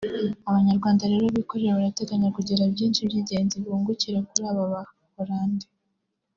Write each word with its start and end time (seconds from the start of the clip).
Abanyarwanda 0.49 1.03
rero 1.11 1.25
bikorera 1.37 1.77
barateganya 1.77 2.29
kugira 2.37 2.71
byinshi 2.73 2.99
by’ingenzi 3.07 3.55
bungukira 3.63 4.19
kuri 4.27 4.43
aba 4.51 4.63
baholande 4.71 5.67